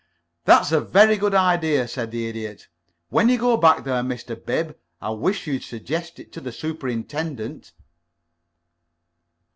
"That's 0.45 0.71
a 0.71 0.81
very 0.81 1.15
good 1.15 1.35
idea," 1.35 1.87
said 1.87 2.09
the 2.09 2.27
Idiot. 2.27 2.67
"When 3.09 3.29
you 3.29 3.37
go 3.37 3.55
back 3.55 3.83
there, 3.83 4.01
Mr. 4.01 4.35
Bib, 4.35 4.75
I 4.99 5.11
wish 5.11 5.45
you'd 5.45 5.61
suggest 5.63 6.17
it 6.17 6.31
to 6.31 6.41
the 6.41 6.51
superintendent." 6.51 7.71